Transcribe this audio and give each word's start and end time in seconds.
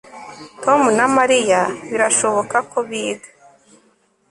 Tom 0.63 0.81
na 0.97 1.05
Mariya 1.17 1.61
birashoboka 1.89 2.57
ko 2.71 2.77
biga 2.87 3.29